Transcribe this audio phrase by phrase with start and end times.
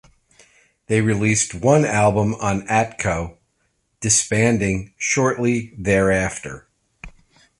[0.87, 3.37] They released one album on Atco,
[3.99, 6.67] disbanding shortly thereafter.